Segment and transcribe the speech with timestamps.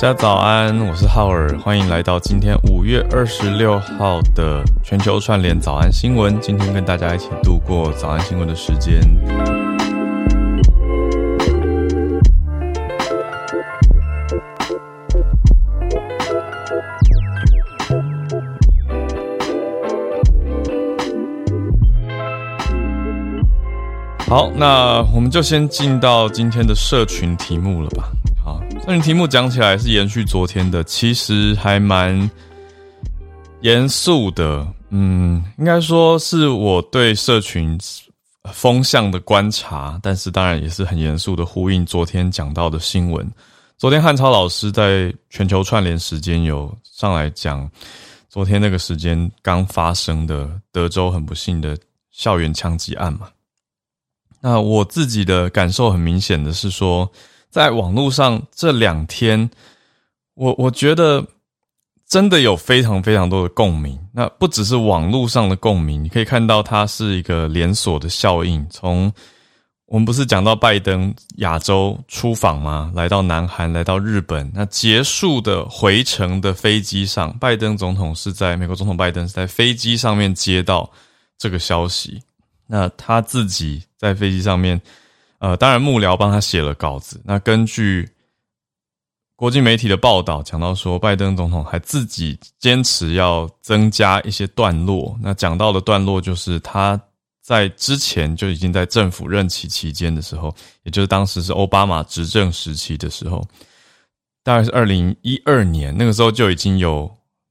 [0.00, 6.40] 大家早安，我是浩尔，欢迎来到今天五月二十六号的全球串联早安新闻。
[6.40, 8.98] 今天跟大家一起度过早安新闻的时间。
[24.26, 28.10] 好，那我们就先进到今天的社群题目了吧。
[28.92, 32.28] 那题目讲起来是延续昨天的，其实还蛮
[33.60, 34.66] 严肃的。
[34.88, 37.78] 嗯，应该说是我对社群
[38.52, 43.24] 风向的观察，但是当然也是很严肃的呼应昨天讲到的新闻。
[43.78, 47.70] 昨天汉超老师在全球串联时间有上来讲，
[48.28, 51.78] 昨天那个时间刚发生的德州很不幸的
[52.10, 53.28] 校园枪击案嘛。
[54.40, 57.08] 那我自己的感受很明显的是说。
[57.50, 59.50] 在网络上这两天，
[60.34, 61.26] 我我觉得
[62.08, 63.98] 真的有非常非常多的共鸣。
[64.12, 68.64] 那不只是网络上的共鸣，你可以看到它是一个连锁的效应。
[68.70, 69.12] 从
[69.86, 72.92] 我们不是讲到拜登亚洲出访吗？
[72.94, 80.88] 来到南韩，来到日本，那结束的回程的飞机上，拜登总统是在美国总统拜登是在飞机上面接到
[81.36, 82.22] 这个消息。
[82.68, 84.80] 那他自己在飞机上面。
[85.40, 87.18] 呃，当然幕僚帮他写了稿子。
[87.24, 88.06] 那根据
[89.36, 95.18] 国际媒体的报道，讲到说，拜登总统还自己坚持要增加一些段落。
[95.18, 97.00] 那讲到的段落，就是他
[97.42, 103.42] 在之前就已经在政府任期期间的时候，也就是当时是奥巴马执政时期的时候，
[104.44, 107.10] 大概是二零一二年，那个时候就已经有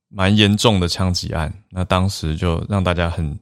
[0.09, 1.51] 蛮严重的枪击案。
[1.71, 3.35] 那当时就让大家很。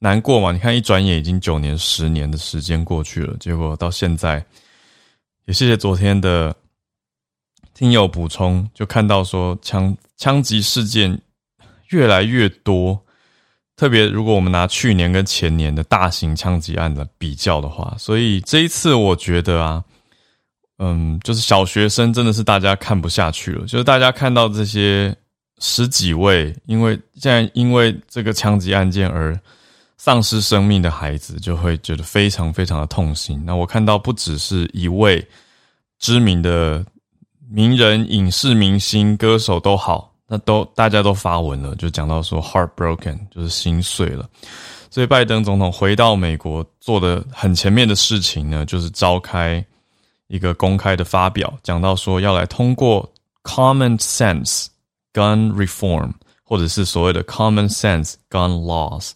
[0.00, 0.52] 难过嘛？
[0.52, 4.44] 你看，一转眼已经九年、十年的时间过去了，结果到现在，
[5.46, 6.54] 也谢谢昨天的
[7.72, 11.18] 听友补充，就看到说枪枪击事件
[11.88, 13.02] 越来越多，
[13.76, 19.82] 特别如果我们拿去年跟前年的大型枪击案的比较的话，所以这一次我觉得啊，
[20.80, 25.16] 嗯，就是小学生真的是大家看不下去了，就是大家看到这些
[25.60, 29.34] 十几位，因为现在因为这个枪击案件而。
[30.04, 33.42] 丧失生命的孩子就会觉得非常非常的痛心。
[33.42, 35.26] 那我看到不只是一位
[35.98, 36.84] 知名的
[37.48, 44.28] 名人、影视明星、歌手都好，那都大家都发文了，就讲到说 heartbroken，就是心碎了。
[44.90, 49.64] 所以拜登总统回到美国做的很前面的事情呢，就是召开
[50.26, 53.10] 一个公开的发表，讲到说要来通过
[53.42, 54.66] common sense
[55.14, 59.12] gun reform，或者是所谓的 common sense gun laws。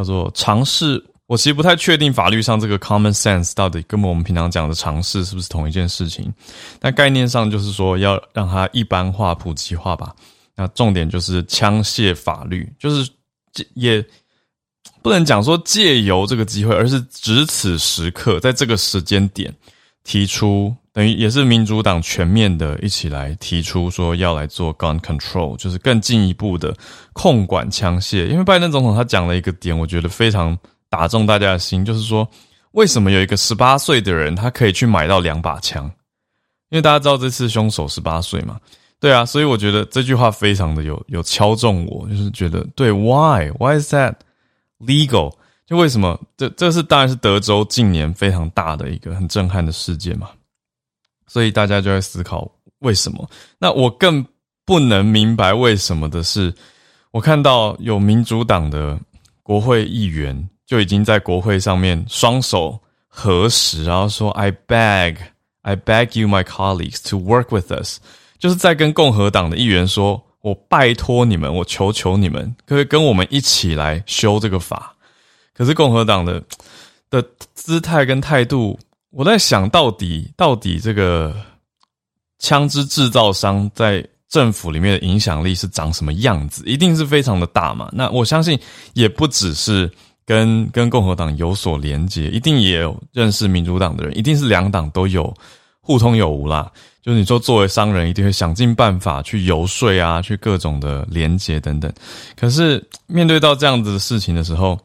[0.00, 6.32] 叫做尝试，我其实不太确定法律上这个 common sense 到底跟我们平常讲的尝试是不是同一件事情，
[6.78, 10.16] 但概念上就是说要让它一般化、普及化吧。
[10.56, 13.10] 那重点就是枪械法律，就是
[13.74, 14.02] 也
[15.02, 19.54] 不能讲说借由这个机会，而是只此时刻，在这个时间点
[20.10, 20.74] 提出。
[20.92, 26.76] 等于也是民主党全面的一起来提出说要来做 gun control，就是更进一步的
[27.12, 28.26] 控管枪械。
[28.26, 32.28] 因为拜登总统他讲了一个点，我觉得非常打中大家的心，就是说
[32.72, 35.88] 为什么有一个十八岁的人他可以去买到两把枪？
[36.70, 38.58] 因为大家知道这次凶手十八岁嘛，
[38.98, 44.14] 对啊，所以我觉得这句话非常的有有敲中我，就是觉得对，why why is that
[44.80, 45.32] legal？
[45.70, 50.28] 就为什么这这是当然是德州近年非常大的一个很震撼的事件嘛。
[51.28, 52.50] 所以大家就在思考
[52.80, 53.30] 为什么？
[53.56, 54.26] 那我更
[54.64, 56.52] 不能明白为什么的是，
[57.12, 58.98] 我看到有民主党的
[59.44, 62.76] 国会议员就已经在国会上面双手
[63.06, 65.18] 合十，然后说 “I beg,
[65.62, 67.98] I beg you, my colleagues, to work with us”，
[68.40, 74.96] 就是在跟共和党的议员说：“我拜托你们，我求求你们，可不可以跟我们一起来修这个法？”
[75.54, 76.42] 可是共和党的
[77.10, 77.24] 的
[77.54, 78.78] 姿态跟态度。
[79.12, 81.34] 我在想到底到底这个
[82.38, 86.62] 枪支制造商在政府里面的影响力是长什么样子？
[86.64, 87.90] 一定是非常的大嘛。
[87.92, 88.56] 那我相信
[88.92, 89.90] 也不只是
[90.24, 95.34] 跟跟共和党有所连结，一定也有认识民主党的人，一定是两党都有
[95.80, 96.70] 互通有无啦。
[97.02, 101.92] 就是你说作为商人，一定会想尽办法去游说啊，去各种的连结等等。
[102.36, 104.78] 可是面对到这样子的事情的时候，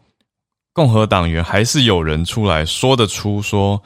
[0.75, 3.81] 共和党员还是有人出来说得出说。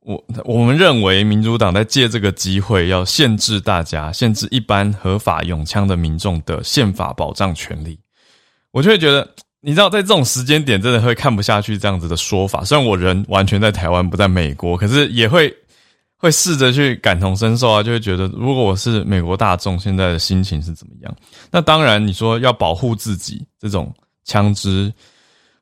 [0.00, 7.98] 我我们认为民主党在借这个机会要限制大家，限制一般合法拥枪的民众的宪法保障权利。
[8.70, 9.28] 我就会觉得，
[9.60, 12.64] 你知道，在这种时间点，真的会看不下去这样子的说法。
[12.64, 15.54] 虽然我人完全在台湾，不在美国，可是也会
[16.16, 21.14] 会试着去感同身受啊，就会觉得如果我是美国大众，现在的心情是怎么样？
[21.50, 23.92] 那当然，你说要保护自己这种
[24.24, 24.90] 枪支，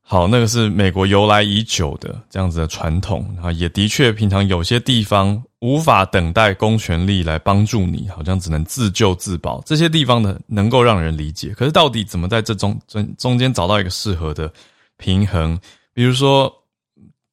[0.08, 9.60] 好，那个是美国由来已久的这样子的传统啊，也的确，平常有些地方无法等待公权力来帮助你，好像只能自救自保。
[9.66, 11.48] 这些地方呢，能够让人理解。
[11.50, 14.52] 可是到底怎么在这中中中间找到一个适合的
[14.96, 15.58] 平衡？
[15.92, 16.52] 比如说。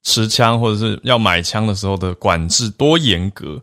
[0.06, 3.58] 持枪或者是要买枪的时候的管制多严格，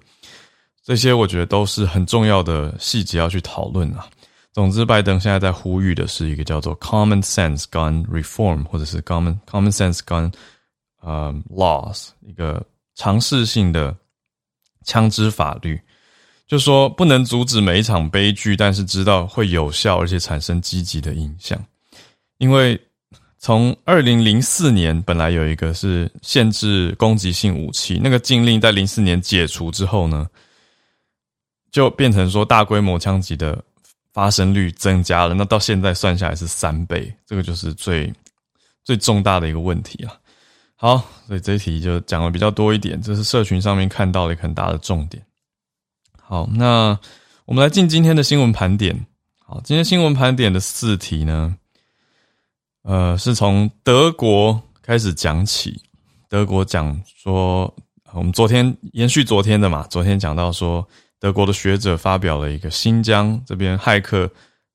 [0.83, 4.07] 这些我觉得都是很重要的细节要去讨论啊。
[4.53, 10.33] 总之，拜登现在在呼吁的是一个叫做 “common sense gun reform” 或者是 “common common sense gun”
[11.01, 12.65] 呃 laws 一个
[12.95, 13.97] 尝试性的
[14.85, 15.81] 枪支法律，
[16.47, 21.63] 就说不能阻止每一场悲剧，但是知道会有效而且产生积极的影响，
[22.39, 22.81] 因为。
[23.43, 30.29] 从二零零四年本来有一个是限制攻击性武器，那个禁令在零四年解除之后呢，
[31.73, 33.59] 就变成说大规模枪击的
[34.13, 35.35] 发生率增加了。
[35.35, 38.13] 那到现在算下来是三倍，这个就是最
[38.85, 40.19] 最重大的一个问题了。
[40.77, 45.23] 好，所以这一题就讲的比较多一点，这是社群上面看到的一个很大的重点。
[46.21, 46.99] 好，那
[47.45, 49.07] 我们来进今天的新闻盘点。
[49.45, 51.57] 好，今天新闻盘点的四题呢。
[52.83, 55.83] 呃，是从德国开始讲起。
[56.31, 57.75] 德国讲说，
[58.15, 60.89] 我们昨天延续昨天的嘛，昨天讲到说，
[61.21, 64.29] 德国的学者发表了一个新疆这边骇客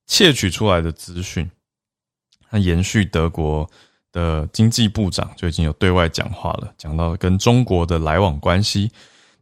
[0.05, 1.49] 窃取出来的资讯。
[2.51, 3.69] 那延续德国
[4.11, 8.91] 的经济部长就已经有对外讲话了，讲到跟中国的来往关系。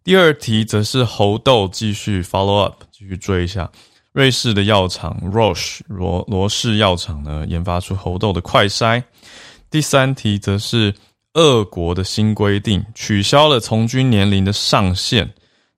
[0.04, 3.70] 第二题则是猴痘继续 follow up，继续追一下。
[4.14, 9.04] 瑞士的药厂 Roche 罗罗氏药厂呢，研发出猴痘的快筛。
[9.70, 10.94] 第三题则是
[11.34, 15.34] 俄国的新规定，取消了从军年龄的上限，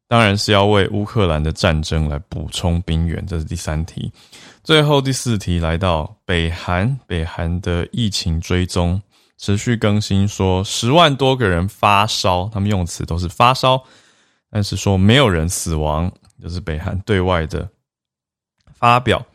[0.08, 3.26] 当然是要为乌克兰的战争来补充兵员。
[3.28, 4.12] 这是第三题。
[4.64, 9.02] 最后第四题来到北韩，北韩的疫情追踪
[9.38, 13.84] 持续更新，说十万多个人发烧，他们用词都是发烧，
[14.50, 16.12] 但是说没有人死亡，
[16.42, 17.68] 就是北韩对外的。
[18.78, 19.26] 发表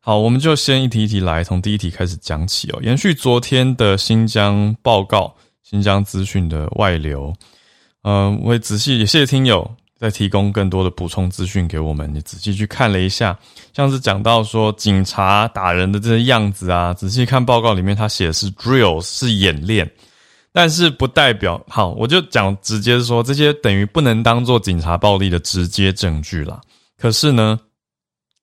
[0.00, 2.78] 好，我们就先一题一题来，从第一题开始讲起哦。
[2.82, 7.32] 延续昨天的新疆报告、新疆资讯的外流，
[8.02, 9.68] 嗯、呃，我也仔细也谢谢听友
[10.00, 12.12] 再提供更多的补充资讯给我们。
[12.12, 13.38] 你仔细去看了一下，
[13.74, 19.88] 像是讲到说警察打人的这些样子啊，仔细看报告里面，他写的是 drill 是演练，
[20.52, 26.58] 但是不代表好，我就讲直接说这些等于不能当做警察暴力的直接证据啦。
[26.98, 27.60] 可是呢？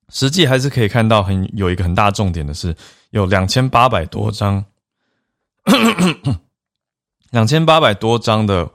[0.10, 2.74] 实际还是可以看到很有一个很大重点的是，
[3.10, 4.64] 有两千八百多张，
[7.32, 8.66] 两千八百多张的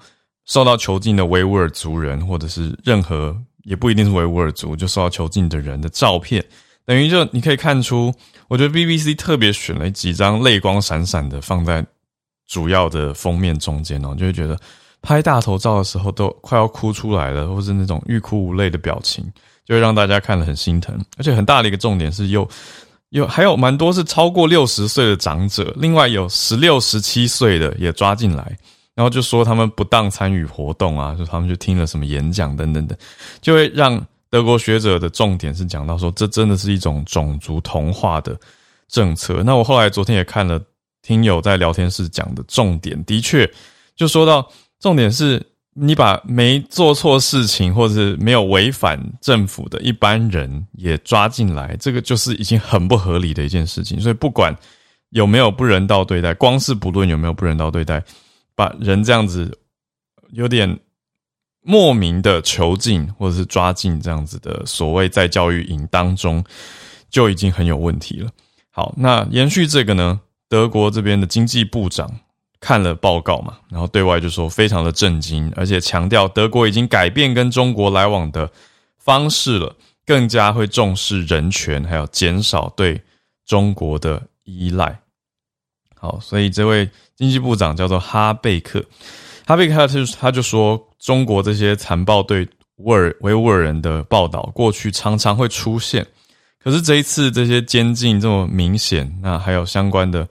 [0.52, 6.44] 受到囚禁的维吾尔族人，或者是任何也不一定是维吾尔族就受到囚禁的人的照片，
[6.84, 8.12] 等于就你可以看出，
[8.48, 11.82] 我觉得 BBC 特别选了几张泪光闪闪的放在
[12.46, 14.54] 主要的封面中间哦，就会觉得
[15.00, 19.24] 拍大头照的时候都快要哭出来了，或是那种欲哭无泪的表情。
[19.64, 22.40] 就会让大家看了很心疼，而且很大的一个重点是有，
[23.10, 28.58] 有有还有蛮多是超过六十岁的长者，另外有十六、十七岁的也抓进来，
[28.94, 32.96] 然后就说他们不当参与活动啊，就他们就听了什么演讲等等的，
[33.40, 38.38] 就会让德国学者的重点是讲到说，这真的是一种种族同化的
[38.88, 39.42] 政策。
[39.44, 40.60] 那我后来昨天也看了
[41.02, 43.50] 听友在聊天室讲的重点，的确
[43.96, 44.48] 就说到
[44.80, 45.44] 重点是。
[45.74, 53.98] 你把没做错事情或者是没有违反政府的一般人也抓进来，这个就是已经很不合理的一件事情。
[53.98, 54.54] 所以不管
[55.12, 58.04] 有没有不人道对待，光是不论有没有不人道对待，
[58.54, 59.58] 把人这样子
[60.30, 60.78] 有点
[61.62, 66.44] 莫名的囚禁或者是抓进这样子的所谓在教育营当中，
[67.10, 68.30] 就已经很有问题了。
[68.70, 72.20] 好，那延续这个呢，德国这边的经济部长。
[72.64, 78.48] 看了报告嘛，然后对外就说非常的震惊，而且强调德国已经改变跟中国来往的
[78.98, 79.74] 方式了，
[80.06, 83.02] 更加会重视人权，还有减少对
[83.44, 85.01] 中国的依赖。
[86.02, 88.84] 好，所以这位经济部长叫做哈贝克，
[89.46, 92.46] 哈贝克他就他就说，中国这些残暴对
[92.78, 96.04] 乌尔维吾尔人的报道，过去常常会出现，
[96.60, 100.28] 可是这一次这些监禁这么明显，那还有相关的。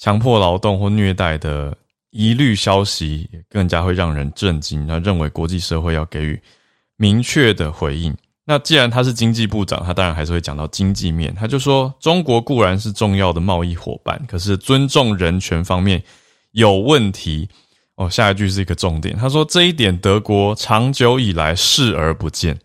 [0.00, 1.76] 强迫劳动或虐待的
[2.10, 4.86] 疑虑消息，也更加会让人震惊。
[4.86, 6.40] 他认为国际社会要给予
[6.96, 8.14] 明确的回应。
[8.50, 11.34] 那既然他是经济部长，他当然还是会讲到经济面。
[11.34, 16.02] 他就说，中国固然是重要的贸易伙伴，可是尊重人权方面
[16.52, 17.46] 有问题。
[17.96, 22.58] 哦，下一句是一个重点，他说这一点德国长久以来视而不见，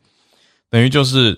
[0.70, 1.38] 等于就是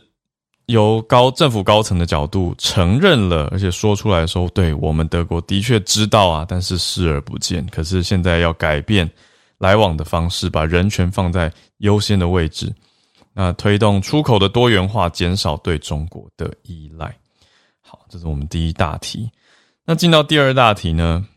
[0.67, 7.65] 由高政府高层的角度承认了，而且说出来说，对我们德国的确知道啊，但是视而不见。
[7.71, 9.09] 可是现在要改变
[9.57, 12.71] 来往的方式，把人权放在优先的位置。
[13.37, 17.13] 那推动出口的多元化，减少对中国的依赖。
[17.81, 19.29] 好，这是我们第一大题。
[19.83, 21.27] 那进到第二大题呢，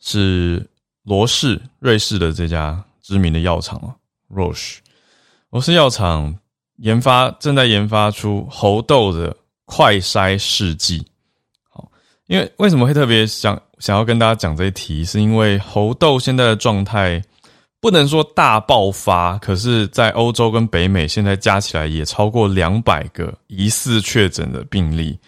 [0.00, 0.68] 是
[1.04, 3.94] 罗氏瑞士的这家知名的药厂哦
[4.28, 4.78] ，Roche。
[5.50, 6.36] 罗氏药厂
[6.78, 11.06] 研发正在研发出猴痘的快筛试剂。
[11.70, 11.88] 好，
[12.26, 17.22] 因为为什么会特别想想要跟大家讲这一题，是因为猴痘现在的状态。
[17.82, 25.18] 不能说大爆发，可是，在欧洲跟北美现在加起来也超过两百个疑似确诊的病例，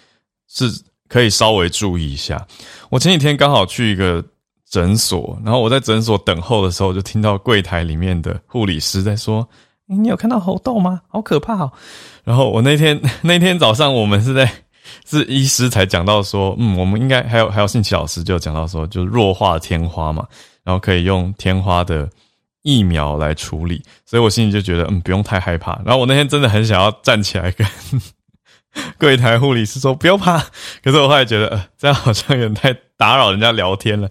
[0.47, 0.71] 是
[1.09, 2.47] 可以稍微注意一下。
[2.91, 4.25] 我前几天刚好去一个
[4.71, 9.45] 诊所，然后我在诊所等候的时候，就听到柜台里面的护理师在说
[9.87, 11.01] ：“你有看到猴痘吗？
[11.09, 11.73] 好可怕哦！”
[12.23, 14.49] 然后我那天 那天早上，我们是在
[15.05, 20.25] 是医师才讲到说：“嗯，我们应该还有还有兴趣老师就讲到说，就是弱化天花嘛，
[20.63, 22.09] 然后可以用天花的。”
[22.65, 25.81] 疫苗来处理，所以我心里就觉得，嗯，不用太害怕。
[25.85, 27.65] 然后我那天真的很想要站起来跟
[28.99, 30.39] 柜台护理师说不要怕，
[30.83, 34.09] 可是我后来觉得，呃，这样好像有点太打扰人家聊天了。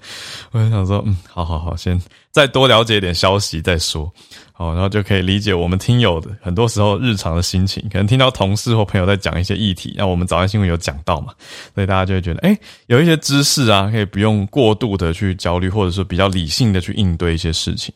[0.51, 4.09] 我就想说，嗯，好好好，先再多了解一点消息再说。
[4.53, 11.33] 好，然后就可以理解我们听友的很多时候日常的心情，可能听到同事或朋友在讲一些议题，那我们早安新闻有讲到嘛，
[11.73, 17.93] 所以大家就会觉得，诶，有一些知识啊，可以不用过度的去焦虑，或者说比较理性的去应对一些事情。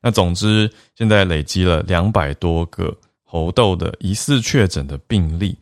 [0.00, 5.56] 那总之，现在累积了两百多个猴痘的疑似确诊的病例。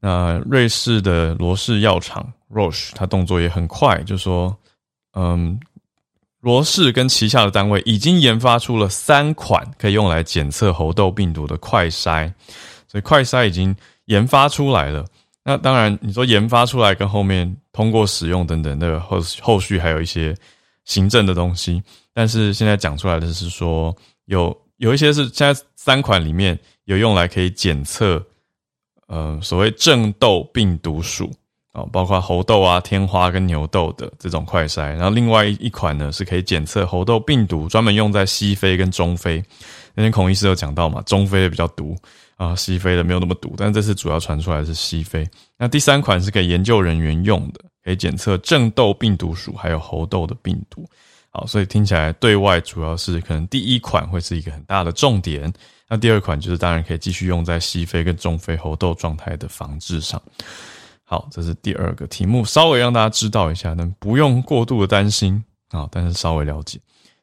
[0.00, 4.54] 那瑞士的罗氏药厂 Roche，它动作也很快，就说，
[5.14, 5.58] 嗯，
[6.40, 12.30] 罗氏跟旗下的单位已经研发出了三款可以用来检测猴痘病毒的快筛，
[12.86, 13.74] 所以快筛已经
[14.06, 15.06] 研发出来了。
[15.42, 20.36] 那当然，你说研发出来跟后面通过使用等等的后后续还有一些
[20.84, 21.82] 行政的东西。
[22.14, 23.94] 但是现在讲出来的是说，
[24.26, 28.24] 有有一些是现在三款里面有用来可以检测，
[29.08, 31.30] 呃，所谓正痘病毒属
[31.72, 34.92] 啊，包括猴痘啊、天花跟牛痘的这种快筛。
[34.92, 39.42] 然后另外一款呢是可以检测猴痘病毒，专门用在西非跟中非。
[39.94, 41.96] 那天孔医师有讲到嘛，中非的比较毒
[42.36, 43.54] 啊，西非的没有那么毒。
[43.56, 45.28] 但这次主要传出来是西非。
[45.58, 50.88] 那第三款是给研究人员用的，可以检测正痘病毒属还有猴痘的病毒。
[51.36, 55.52] 好，所以听起来对外主要是可能第一款会是一个很大的重点，
[55.88, 60.22] 那第二款就是当然可以继续用在西非跟中非猴痘状态的防治上。
[61.02, 66.78] 好，这是第二个题目，稍微让大家知道一下，但不用过度的担心啊，但是稍微了解。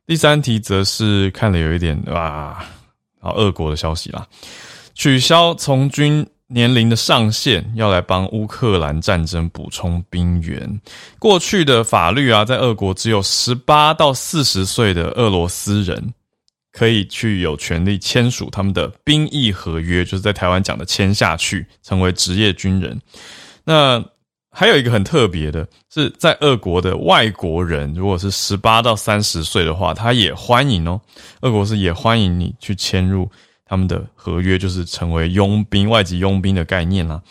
[0.05, 2.65] 第三题则是看了有一点哇，
[3.21, 4.27] 好，俄国的消息啦，
[4.93, 6.27] 取消从军。
[6.53, 10.81] 年龄的上限要来帮乌克兰战争补充兵员。
[11.17, 16.13] 过去的法律啊，在俄国只有十八到四十岁的俄罗斯人
[16.73, 22.99] 可以去有权利签署他们的兵役合约，就是在台湾讲的签下去，成为职业军人。
[23.63, 24.03] 那
[24.53, 30.99] 还有一个很特别的是，在俄国的外国人，如果是十八到三十岁的话，他也欢迎哦。
[31.41, 33.29] 俄国是也欢迎你去签入。
[33.71, 37.21] 他们的合约就是成为佣兵、外籍佣兵的概念啦。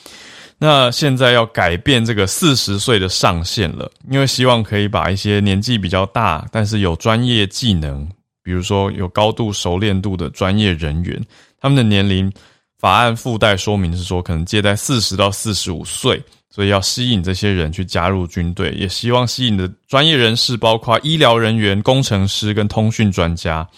[0.56, 8.08] 那现在要改变这个四十岁的上限了，因为希望可以把一些年纪比较大，但是有专业技能，
[8.42, 11.22] 比如说有高度熟练度的专业人员，
[11.60, 12.32] 他们的年龄
[12.78, 23.68] 法案附带说明是说，可能介在四十到四十五岁，所以要吸引这些人去加入军队，也希望吸引的专业人士包括医疗人员、工程师跟通讯专家。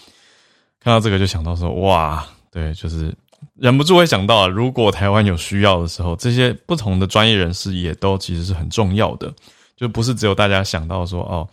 [0.81, 2.25] 看到这个就想到说，哇！
[2.53, 3.11] 对，就是
[3.55, 9.33] 忍不住会想到，如果台湾有需要的时候，这些不同的专业人士也都其实是很重要的，
[9.75, 11.49] 就不是只有大家想到说哦，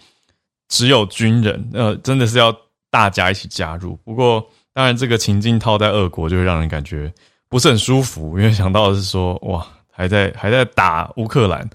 [0.68, 2.54] 只有军人，呃，真的是要
[2.90, 3.96] 大家一起加入。
[4.04, 7.10] 不过，当然这个情境套在俄国，就会让人感觉
[7.48, 11.66] 不是很舒服，因为想到的是说，哇，还在还在打乌克兰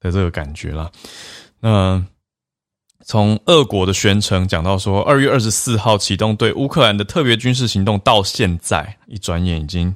[0.00, 0.90] 的这个感觉啦。
[1.60, 2.04] 那。
[3.06, 9.94] 从俄国的宣称讲到说，二月二十四号启动对乌克兰的特别军事行动，到现在一转眼已经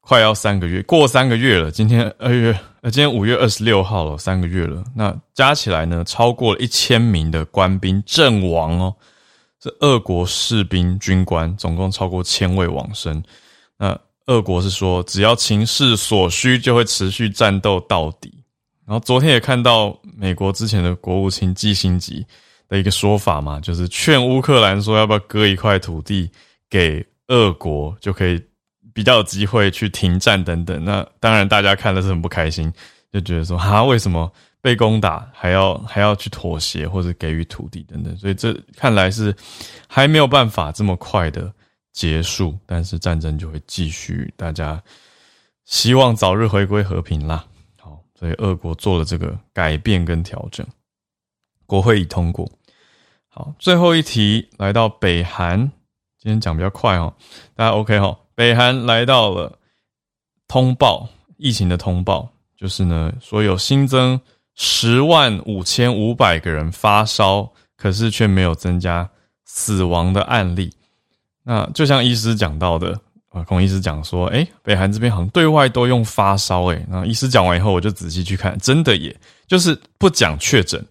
[0.00, 1.70] 快要三个月，过三个月了。
[1.70, 2.52] 今天二月，
[2.82, 4.84] 呃，今天五月二十六号了，三个月了。
[4.94, 8.94] 那加起来呢，超过了一千名的官兵阵亡哦，
[9.58, 13.24] 这俄国士兵军官总共超过千位往生。
[13.78, 18.30] 那俄国是说，只要情势所需，就会持续战斗到底。
[18.86, 22.26] 然后昨天也看到美国之前的国务卿基辛吉，
[22.68, 26.30] 的一个说法嘛，就是劝乌克兰说要不要割一块土地
[26.70, 28.42] 给俄国，就可以
[28.94, 30.84] 比较有机会去停战等等。
[30.84, 32.72] 那当然大家看了是很不开心，
[33.12, 34.32] 就觉得说哈，为什么
[34.62, 38.16] 被攻打还要还要去妥协或者给予土地等等？
[38.16, 39.34] 所以这看来是
[39.86, 41.52] 还没有办法这么快的
[41.92, 44.32] 结束，但是战争就会继续。
[44.36, 44.82] 大家
[45.66, 47.44] 希望早日回归和平啦。
[48.18, 50.66] 所以俄国做了这个改变跟调整。
[51.66, 52.50] 国会已通过。
[53.28, 55.58] 好，最后一题来到北韩，
[56.18, 57.12] 今天讲比较快哦，
[57.54, 58.18] 大家 OK 哈？
[58.34, 59.58] 北韩来到了
[60.48, 64.18] 通报疫情的通报，就是呢说有新增
[64.54, 69.10] 十万五千五百个人发烧，可是却没有增加
[69.44, 70.72] 死亡的案例。
[71.42, 72.98] 那就像医师讲到的
[73.36, 79.14] 啊，孔医师讲说，诶，北韩这边好像对外都用发烧，诶，那医师讲完以后，我就仔细去看，真的耶，
[79.46, 80.82] 就是不讲确诊。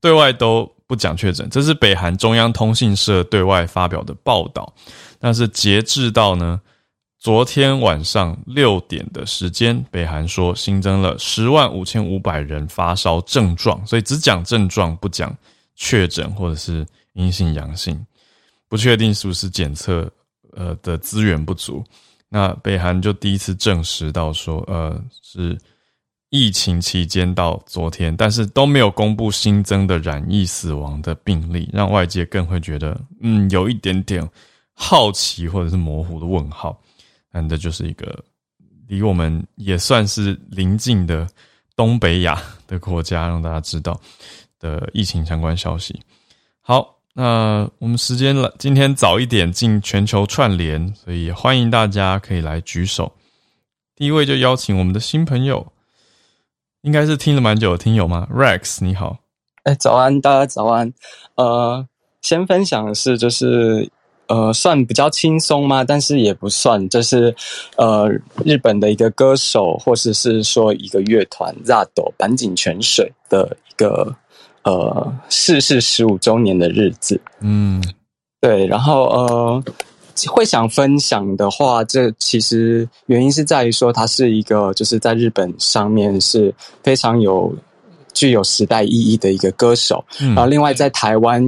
[0.00, 4.72] 对外都不讲确诊，这是北韩中央通信社对外发表的报道。
[5.20, 6.60] 但是截至到呢
[7.20, 15.32] 昨天晚上六点的时间，北韩说新增了十万五千五百人发烧症状，所以只讲症状，不讲
[15.76, 18.04] 确诊或者是阴性阳性，
[18.68, 20.10] 不确定是不是检测
[20.52, 21.82] 呃的资源不足。
[22.28, 25.58] 那北韩就第一次证实到说呃是。
[26.34, 34.26] 疫情期间到昨天，但是都没有公布新增的染疫死亡的病例，让外界更会觉得，嗯，有一点点
[34.72, 36.80] 好奇或者是模糊的问号。
[37.32, 38.18] 嗯这就是一个
[38.88, 41.28] 离我们也算是邻近的
[41.76, 44.00] 东北亚的国家，让大家知道
[44.58, 46.00] 的疫情相关消息。
[46.62, 53.12] 好，那我们时间了，今天早一点进全球串联，所以欢迎大家可以来举手。
[53.94, 55.66] 第一位就邀请我们的新朋友。
[56.80, 59.16] 应该是听了蛮久的听友吗？Rex，你好。
[59.62, 60.92] 哎，早安，大家早安。
[61.36, 61.86] 呃，
[62.22, 63.88] 先分享的是，就是
[64.26, 65.84] 呃，算比较轻松吗？
[65.84, 67.32] 但是也不算，就是
[67.76, 68.08] 呃，
[68.44, 71.86] 日本的一个歌手，或者是说一个乐团，ZARD
[72.18, 74.12] 坂井泉水的一个
[74.64, 77.20] 呃逝世十五周年的日子。
[77.40, 77.82] 嗯，
[78.40, 79.64] 对，然后呃。
[80.30, 87.52] 会想分享的话，这其实原因是在于说，他是一个就是在日本上面是非常有
[88.12, 90.04] 具有时代意义的一个歌手。
[90.20, 91.42] 嗯、然后，另外在台湾，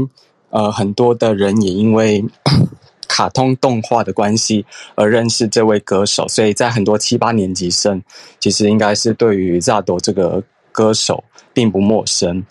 [0.49, 2.25] 呃，很多的人也因为
[3.07, 8.03] 卡通动画的关系而认识这位歌手，所以在很多七八年级生
[8.41, 10.43] 其实应该是对于 ZARD 这个
[10.74, 11.24] 歌手
[11.54, 12.46] 并不陌生。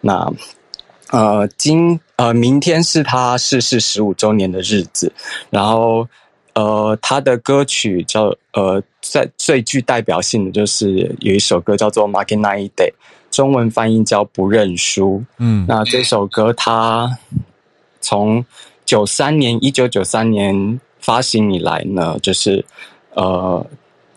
[0.00, 0.32] 那。
[1.12, 5.12] 呃，今呃，明天是他逝世十五周年的日子，
[5.50, 6.08] 然后
[6.54, 12.86] 呃，他的歌曲叫呃，在最具代表性的就是有一首歌叫做《负けないで》，
[13.30, 15.18] 中文翻译叫《不认输》。
[15.36, 17.18] 嗯，那这首歌他
[18.00, 18.42] 从
[18.86, 22.64] 九三年一九九三年发行以来呢，就是
[23.12, 23.66] 呃，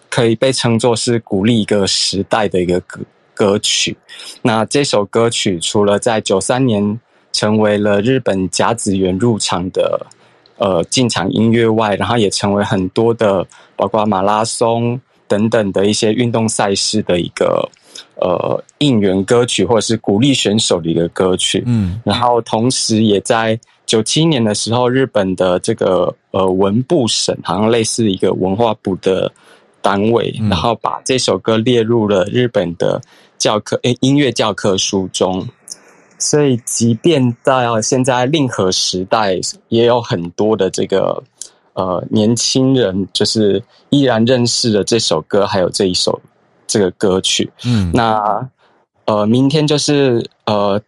[0.10, 3.02] 可以被称作是鼓励一个时代的一个歌。
[3.41, 3.97] 歌曲，
[4.43, 7.01] 那这首歌曲除了在九三年
[7.33, 10.07] 成为了日本甲子园入场的
[10.59, 17.67] 呃进场音乐外，然后也成为很多的包括马拉松等等的一些运动赛事的一个
[18.17, 21.63] 呃应援歌曲，或者是鼓励选手的一个歌曲。
[21.65, 29.33] 嗯，然后同时也在九七年的时候，日本的这个呃文部省，好像类似一个文化部的
[29.81, 33.01] 单位，然后把这首歌列入了日本的。
[33.41, 35.49] 教科诶，音乐教科书中，
[36.19, 41.23] 所以即便到现在令和时代，也有很多的这个
[41.73, 46.21] 呃年轻人，就是依然认识了这首歌，还有这一首
[46.67, 47.51] 这个歌曲。
[47.65, 48.47] 嗯，那
[49.07, 50.79] 呃，明天就是呃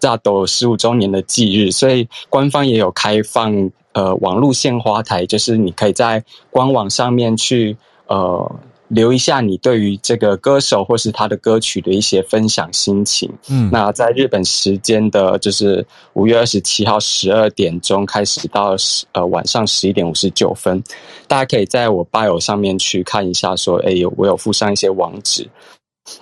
[0.00, 8.50] ZARD 十五周年的忌日，所以官方也有开放呃网络献花台，就是你可以在官网上面去呃。
[8.88, 13.30] 留一下你对于这个歌手或是他的歌曲的一些分享心情。
[13.48, 20.82] 嗯，那在日本时间的，就是五月二十七号十二点钟开始到十呃晚上十一点五十九分，
[21.26, 25.48] 大家可以在我 bio 上面去看一下说，说哎有我有附上一些网址。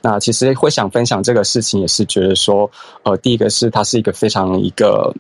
[0.02, 2.68] 那其实会想分享这个事情，也是觉得说，
[3.04, 5.14] 呃，第一个是它是一个非常一个。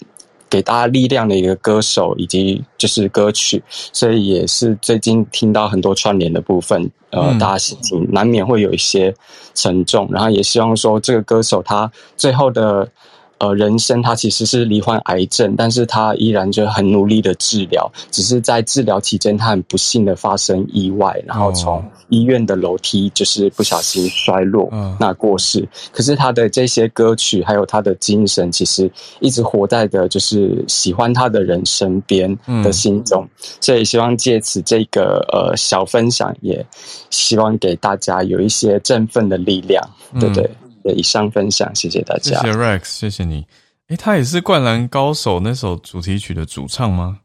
[0.48, 9.14] 给大家力量的一个歌手，以及就是歌曲，所以也是最近听到很多串联的部分，呃，大家心情难免会有一些
[9.54, 12.88] 沉重，然后也希望说这个歌手他最后的
[13.38, 24.68] 呃人生他其实是罹患癌症，但是他依然就很努力的治疗，只是在治疗期间他很不幸的发生意外，然后从医院的楼梯就是不小心摔落，
[24.98, 25.68] 那过世。
[25.92, 33.26] 可是他的这些歌曲还有他的精神，其实一直活在的就是喜欢他的人身边的心中，
[33.60, 36.64] 所以希望借此这个呃小分享，也
[37.10, 39.82] 希望给大家有一些振奋的力量，
[40.18, 40.50] 对不对？
[40.92, 42.40] 以上分享，谢谢大家。
[42.40, 43.46] 谢谢 Rex，谢谢你。
[43.88, 47.18] 诶，他也是《灌篮高手》那首主题曲的主唱吗？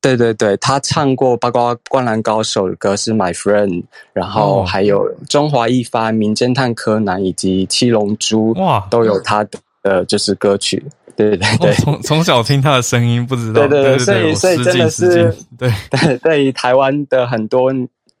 [0.00, 3.68] 对对对，他唱过包括《灌篮高手》的歌是《My Friend》，
[4.12, 10.84] 然后还有《中华一番》、《名侦探柯南》以及《七龙珠》哇，都有他的呃，就是歌曲。
[11.16, 13.66] 对对对，从从小听他的声音，不知道。
[13.66, 17.72] 对对对，所以所以真的是对 对对于台湾的很多。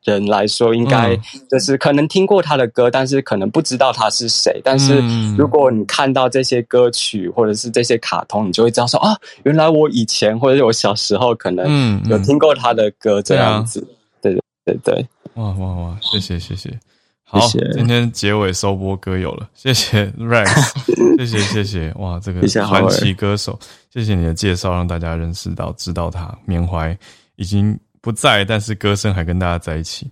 [0.04, 1.18] 人来说，应该
[1.50, 4.60] 就是可能听过他的歌，但是可能不知道他是谁。
[4.62, 5.02] 但是
[5.36, 13.80] 如果你看到这些歌曲或者是这些卡通，你就会知道说啊，原来我以前或者是我小时候可能有听过他的歌这样子。
[14.20, 15.98] 对对对对，哇哇哇！
[16.02, 16.78] 谢谢谢谢，
[17.22, 17.40] 好，
[17.72, 20.46] 今天结尾收播歌友了，谢谢 Rex，
[21.16, 23.58] 谢谢谢谢，哇，这个传奇歌手，
[23.90, 26.94] 谢谢你的介绍，让大家认识到知道他缅怀
[27.36, 27.78] 已经。
[28.04, 30.06] 不在，但是歌声还跟大家在一起。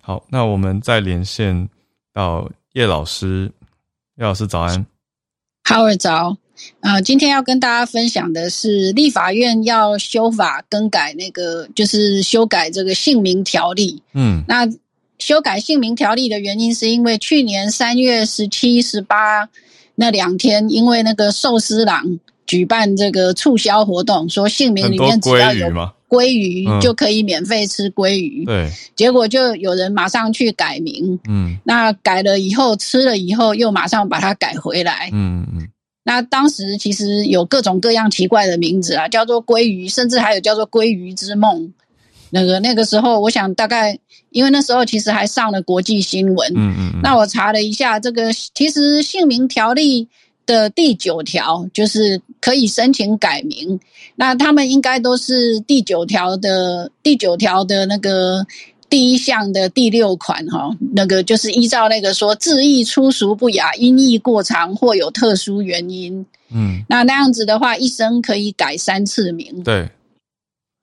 [0.00, 1.68] 好，那我们再连线
[2.12, 3.50] 到叶老师。
[4.18, 4.86] 叶老师早安，
[5.64, 6.36] 好尔早。
[6.80, 14.02] 呃，今天要跟大家分享的是立法院要修法更改那个，就是修改这个姓名条例。
[14.14, 14.66] 嗯，那
[15.18, 19.46] 修改姓名条例的原因是因为去年三月十七、十八
[19.94, 25.68] 那两天，因为那个寿司郎举办这个促销活动，说姓名里面只要有
[26.08, 35.68] 鲑鱼就可以免费吃鲑鱼，嗯，对，结果就有人马上去改名，嗯，那改了以后吃了以后又马上把它改回来，嗯嗯，
[36.04, 41.72] 那当时其实有各种各样奇怪的名字啊，叫做鲑鱼，甚至还有叫做鲑鱼之梦，
[42.30, 43.98] 那个那个时候我想大概
[44.30, 50.08] 因为那时候其实还上了国际新闻，嗯嗯，那我查了一下这个其实姓名条例。
[50.46, 53.78] 的第九条就是可以申请改名，
[54.14, 58.46] 那他们应该都是第九条的第九条的那个
[58.88, 69.88] 第一项的第六款哈，那个就是依照那个说字义粗俗不雅、音译过长或有特殊原因，嗯，那那样子的话，一生可以改三次名，对。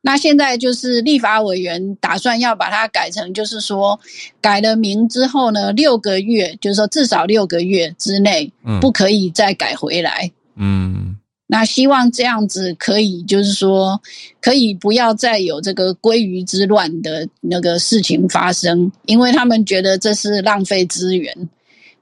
[0.05, 3.97] 那现在就是立法委员打算要把它改成，就是说
[4.41, 10.29] 改了名之后呢，六个月，就是说至少六个月之内，不可以再改回来。
[10.57, 11.15] 嗯，
[11.47, 14.01] 那希望这样子可以，就是说
[14.41, 21.49] 可以不要再有这个鲑鱼之乱的那个事情发生，因为他们觉得这是浪费资源。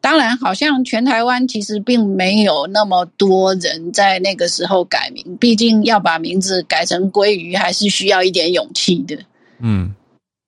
[0.02, 9.16] 当然，好像全台湾其实并没有那么多人在那个时候改名，毕竟要把名字改成鲑鱼，还是需要一点勇气的。
[9.60, 9.94] 嗯，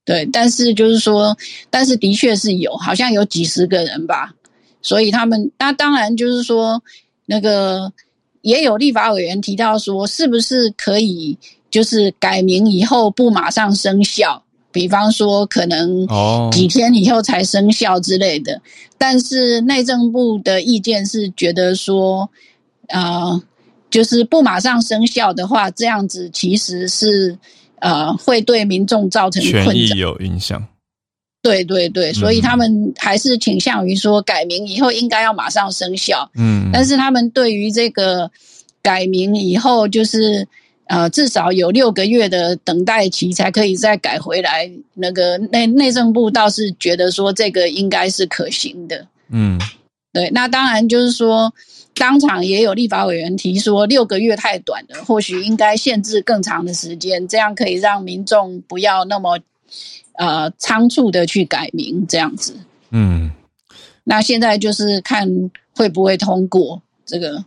[0.04, 0.28] 对。
[0.34, 1.38] 但是就是说，
[1.70, 4.34] 但是的确是有，好像有几十个人吧。
[4.82, 6.82] 所以他们，那当然就是说，
[7.28, 7.94] 那个
[8.42, 11.38] 也有立法委员提到说，是不是可以
[11.70, 14.43] 就是改名以后不马上生效？
[14.74, 16.06] 比方说，可能
[16.52, 18.60] 几天以后才生效之类的，
[18.98, 22.30] 但是内政部的意见是觉得说，
[22.88, 23.42] 呃，
[23.90, 27.38] 就是不马上生效的话，这样子其实是
[27.80, 30.62] 呃会对民众造成权益有影响。
[31.42, 36.30] 对对对，所以他们还是倾向于说改名以后应该要马上生效。
[36.36, 38.30] 嗯，但是他们对于这个
[38.82, 40.46] 改名以后就是。
[40.94, 44.72] 呃，至少有六个月的等待期才可以再改回来。
[44.94, 49.08] 那个内内政部倒是觉得说这个应该是可行的。
[49.30, 49.60] 嗯，
[50.14, 50.30] 对。
[50.30, 51.52] 那当然就是说，
[51.96, 59.40] 当场也有立法委员提说六个月太短了，或许应该限制更长的时间，这样可以让民众不要那么
[60.20, 62.56] 呃仓促的去改名这样子。
[62.92, 63.32] 嗯，
[64.04, 65.28] 那现在就是看
[65.76, 67.44] 会不会通过这个。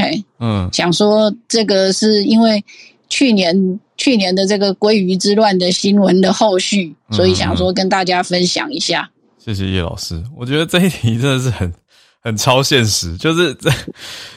[0.00, 2.64] 嘿，嗯，想说这个是因为
[3.08, 9.10] 去年去年的这个鲑鱼之乱的新闻的后续，所以想说跟大家分享一下。
[9.38, 11.72] 谢谢叶老师，我觉得这一题真的是很
[12.20, 13.16] 很超现实。
[13.16, 13.68] 就是这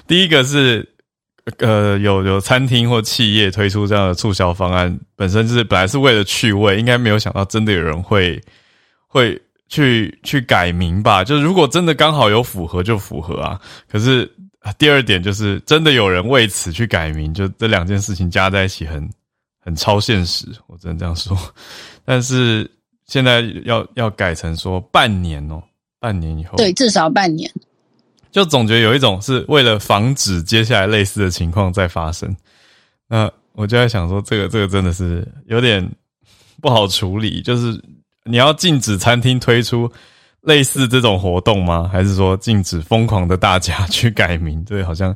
[0.07, 0.83] 第一个是
[1.59, 8.41] 呃，有有餐厅或企业推出这样的促销方案，本身就是本来是为了趣味，应该没有想到真的有人会
[9.05, 11.23] 会去去改名吧？
[11.23, 14.27] 就是如果真的刚好有符合就符合啊，可是。
[14.77, 19.09] 第二点就是真的有人为此去改名，就这两件事情加在一起很
[19.59, 21.37] 很超现实，我只能这样说。
[22.05, 22.69] 但是
[23.07, 25.61] 现在要要改成说半年哦，
[25.99, 27.51] 半年以后，对，至少半年。
[28.31, 32.33] 就总觉得有一种是为了防止接下来类似的情况再发生。
[33.09, 35.85] 那我就在想说，这个这个真的是有点
[36.61, 37.41] 不好处理。
[37.41, 37.77] 就是
[38.23, 39.91] 你要禁止餐厅推出
[40.41, 41.87] 类似这种活动吗？
[41.87, 44.63] 还是说禁止疯狂的大家去改名？
[44.65, 45.15] 对，好像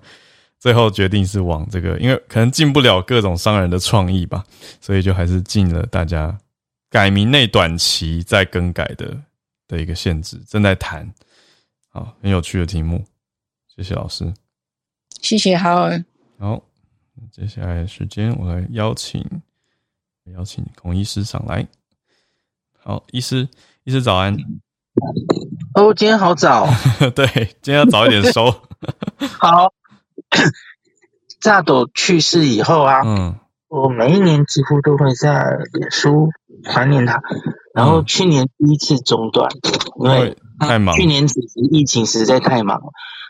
[0.60, 4.44] 最后决定是往这个，因为可能禁不了各种商人的创意吧，
[4.80, 6.36] 所以就还是禁了大家
[6.90, 9.16] 改名内短期再更改的
[9.68, 10.38] 的一个限制。
[10.48, 11.12] 正在谈。
[11.90, 13.04] 好，很有趣的题目，
[13.74, 14.32] 谢谢老师，
[15.22, 16.04] 谢谢好儿。
[16.38, 16.62] 好，
[17.32, 19.26] 接下来的时间我来邀请
[20.34, 21.66] 邀请孔医师上来。
[22.78, 23.48] 好，医师，
[23.86, 24.36] 医师早安。
[25.76, 26.68] 哦，今天好早。
[27.16, 27.26] 对，
[27.62, 28.54] 今天要早一点收。
[29.40, 29.74] 好，
[31.42, 33.36] 炸斗去世以后啊，嗯，
[33.68, 36.30] 我每一年几乎都会在脸书
[36.66, 37.22] 怀念他，
[37.74, 39.50] 然后去年第一次中断，
[40.00, 40.38] 因为。
[40.58, 42.86] 太忙，去年此时疫情实在太忙了，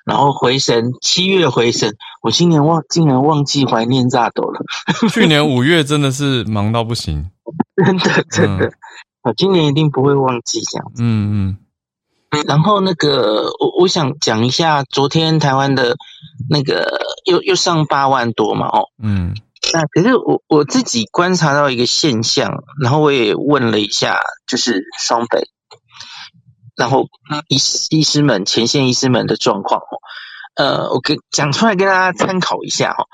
[0.05, 4.61] 然后回神七月回神，我今年忘竟然忘记怀念炸斗了。
[5.09, 7.31] 去年五月真的是忙到不行，
[7.83, 8.71] 真的真的，我、
[9.25, 11.03] 嗯、今年一定不会忘记这样子。
[11.03, 11.57] 嗯
[12.31, 15.95] 嗯，然后那个我我想讲一下，昨天台湾的
[16.49, 19.35] 那个又又上八万多嘛，哦，嗯，
[19.73, 25.49] 那可是我我自己观察到一个现象，然后我也问了一下，就是双北。
[26.77, 27.07] 然后
[27.47, 27.55] 医
[27.89, 29.95] 医师们、前线医师们的状况哦，
[30.55, 33.07] 呃，我给讲出来给大家参考一下哦。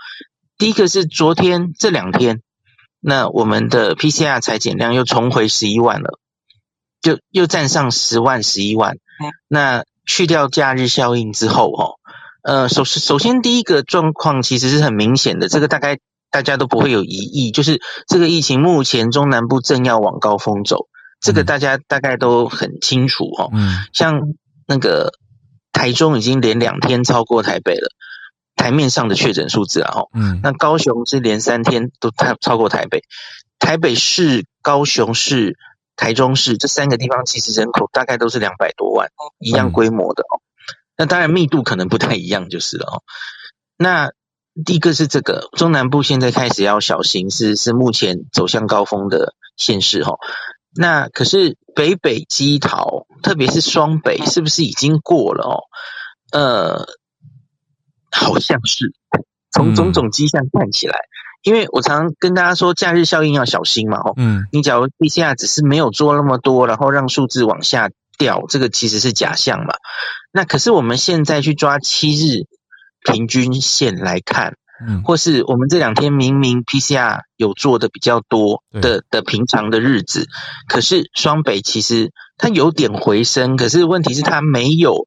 [0.57, 2.41] 第一个是昨天这两天，
[3.01, 6.19] 那我们的 PCR 裁减量又重回十一万了，
[7.01, 8.97] 就又站上十万、十一万。
[9.47, 11.95] 那去掉假日效应之后哦，
[12.43, 20.87] 呃，首首先第一个状况其实是很明显的，这个大概大家都不会有疑义，就是这个疫情目前中南部正要往高峰走。
[21.19, 24.21] 这个大家大概都很清楚哦，嗯，像
[24.65, 25.13] 那个
[25.71, 27.89] 台中已经连两天超过台北了，
[28.61, 33.01] 台面上的确诊数字啊，哈，嗯，那高雄是连三天都超超过台北，
[33.57, 35.57] 台北市、高雄市、
[35.95, 40.45] 台中市这三个地方其实人口大概都是两百多万，一样规模的哦，
[40.95, 43.01] 那当然密度可能不太一样就是了哦。
[43.77, 44.11] 那
[44.63, 50.19] 第一个是这个中南部现在开始要小心，是是目前走向高峰的县市哦。
[50.75, 55.57] 那可是北北基桃，特别是双北，是不是已经过了哦？
[56.31, 56.85] 呃，
[58.11, 58.93] 好像是，
[59.51, 61.09] 从种种迹象看起来，嗯、
[61.43, 69.73] 因为我常常跟大家说，假日效应要小心嘛，哦，嗯，你假如 PCR 只是没有做那么多，然后让数字往下掉，这个其实是假象嘛。
[70.31, 72.45] 那可是我们现在去抓七日
[73.03, 74.55] 平均线来看。
[74.83, 80.27] 嗯，或是我们这两天明明 PCR 有做的比较多的的平常的日子，
[80.67, 85.05] 可是双北其实它有点回升，可是问题是它没有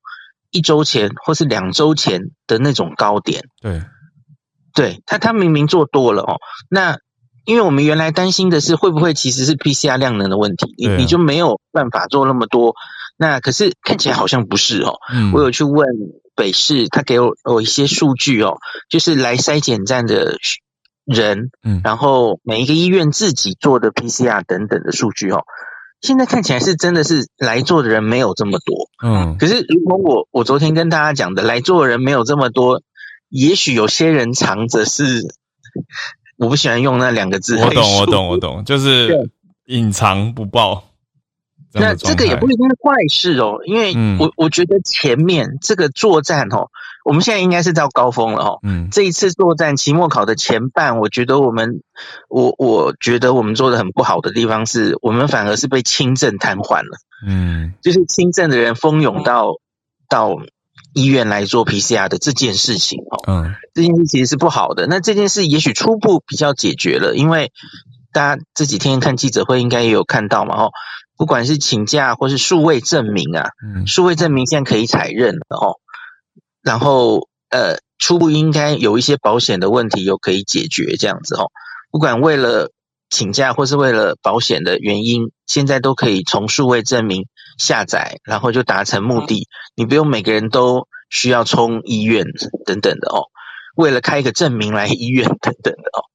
[0.54, 3.42] 一周前或是两周前的那种高点。
[3.60, 3.82] 对，
[4.74, 6.36] 对，他他明明做多了哦。
[6.70, 6.96] 那
[7.44, 12.74] 因为我们原来担心的是会不会其实是 PCR 量能的问题，你你就没有办法做那么多。
[13.16, 14.94] 那可是看起来好像不是哦。
[15.12, 15.86] 嗯，我有去问。
[16.36, 18.56] 北市他给我我一些数据哦，
[18.90, 20.36] 就是来筛检站的
[21.04, 25.44] 人，嗯，然后每一个医院自己做的 PCR 等等的数据哦，
[26.04, 32.82] 现在看起来是真的是来做的人没有这么多，嗯，可是如果我我昨天跟大家讲的来做的人没有这么多，
[33.30, 35.26] 也许有些人藏着是，
[36.36, 39.30] 我不喜欢用那两个字，我懂我懂我懂，就是
[39.64, 40.84] 隐藏不报。
[41.74, 46.68] 那这个也不一定是坏事哦，因为我我觉得前面这个作战哦，
[47.04, 48.58] 我们现在应该是到高峰了哦。
[48.62, 51.82] 嗯，这一次作战期末考的前半，我觉得我们
[52.28, 56.98] 我我觉得我们做的很不好的地方是，我们反而是被轻症瘫痪了。
[57.26, 59.54] 嗯，就是轻症的人蜂拥到
[60.08, 60.36] 到
[60.92, 63.18] 医院来做 PCR 的这件事情哦。
[63.26, 64.86] 嗯，这件事其实是不好的。
[64.86, 67.50] 那这件事也许初步比较解决了，因为
[68.12, 70.70] 大家这几天看记者会应该也有看到嘛，哦。
[71.16, 75.78] 不管是请假或是数位证明啊，嗯，数位证明现在可以采认了哦。
[76.62, 81.50] 然后呃，初步应该有一些保险的问题又可以解决这样子哦。
[81.90, 82.72] 不管为了
[83.10, 87.26] 请假或是为了保险的原因，现在都可以从数位证明
[87.58, 89.46] 下载，然后就达成目的。
[89.76, 92.24] 你不用每个人都需要冲医院
[92.66, 93.26] 等等的哦，
[93.76, 96.10] 为了开一个证明来医院 等等的哦。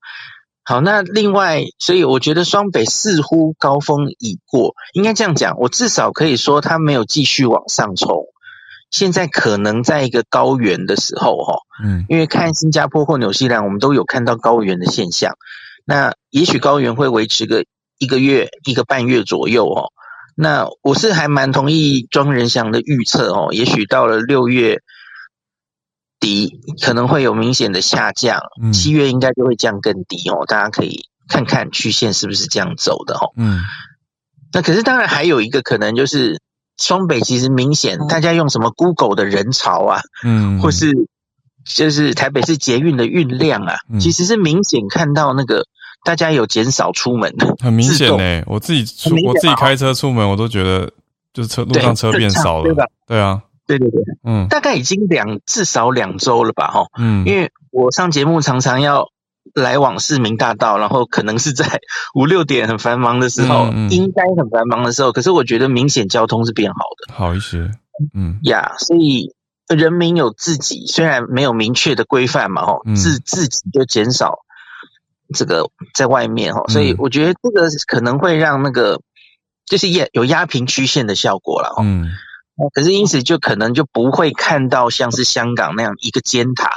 [0.70, 5.58] 好，那另外，所以我觉得双北似乎高峰已过，应该这样讲。
[5.58, 8.26] 我至少可以说，它没有继续往上冲。
[8.92, 15.34] 现在可能在一个高原的时候，哈，嗯，因为看新加坡或纽西兰，我们都有看到高原的现象。
[15.86, 17.66] 那也许高原会维持个
[17.98, 19.92] 一个月、一个半月左右，哦。
[20.36, 24.84] 那我是还蛮同意庄仁祥的预测，哦，也许到了六月
[26.20, 30.46] 底可能会有明显的下降，嗯、七月应该就会降更低哦。
[30.46, 33.32] 大家可以看看曲线是不是这样走的哦。
[33.38, 33.62] 嗯，
[34.52, 36.42] 那可是当然还有一个可能就是
[36.78, 40.92] 双北其实明显大家用什么 Google 的人潮啊，嗯，或是
[41.66, 45.66] 就是台北市捷运的运量啊，嗯、其实是明显看到那个
[46.04, 48.44] 大家有减少出门的，很明显呢。
[48.48, 50.92] 我自己出我自己开车出门，我都觉得
[51.34, 52.86] 就是车路上车变少了，对吧？
[53.08, 53.42] 对啊。
[53.78, 59.10] 对对对，嗯，大概已经两至少两周了吧，哈，嗯，因为我上节目常常要
[59.54, 61.80] 来往市民大道，然后可能是在
[62.16, 67.70] 五六点很繁忙的时候，嗯嗯、应该很繁忙的时候，可是我觉得明显交通是变好的，好一些，
[68.16, 68.40] 嗯。
[68.42, 69.36] 呀，所以
[69.68, 74.40] 人民有自己虽然没有明确的规范嘛，哈，自自己就减少
[75.36, 79.00] 这个在外面哈，所以我觉得这个可能会让那个
[79.68, 82.10] 就是压有压平曲线的效果了，嗯。
[82.74, 86.70] 可是因此就可能就不会看到像是香港那样一个尖塔，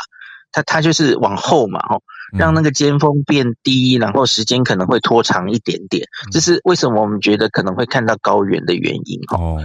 [0.53, 2.03] 它它就是往后嘛，吼，
[2.39, 9.59] 让那个尖峰变低，然后时间可能会拖长一点点，这是为什么我们觉得可能会看到高原的原因，哦。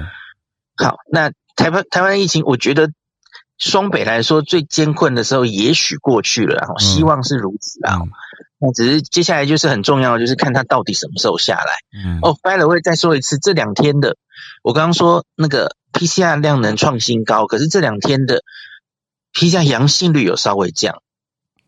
[0.78, 2.90] 好，那台湾台湾疫情，我觉得
[3.58, 8.00] 双北来说最艰困的时候也许过去了，然后希望是如此啊。
[8.60, 11.74] 那只是接下来就是很重要的，就是看它到底什么时候下来。
[12.04, 14.16] 嗯，哦，by the way，再说一次，这两天的
[14.64, 15.76] 我刚刚说那个。
[15.98, 18.44] PCR 量能创新高，可是这两天的
[19.34, 21.02] PCR 阳性率有稍微降，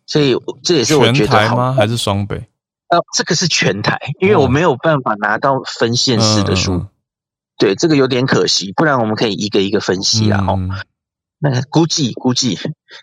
[0.05, 1.73] 所以这也是我觉得好全台吗？
[1.73, 2.47] 还是双北？
[2.87, 6.89] 呃，这个是全台，因为我没有办法拿到分县市的数，嗯、
[7.57, 10.43] 对，这个有点可惜，不然我们可以一个一个分析啊。
[10.47, 10.57] 哦、
[11.37, 12.57] 那估计估计，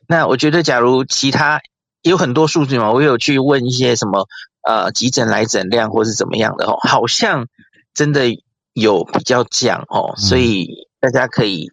[0.08, 1.60] 那我觉得假如其他
[2.02, 4.26] 有很多数据嘛，我有去问一些什么
[4.62, 7.46] 呃急诊来诊量或是怎么样的哦，好像
[7.94, 8.24] 真的
[8.72, 10.85] 有比较降哦，所以。
[10.98, 11.70] 大家可以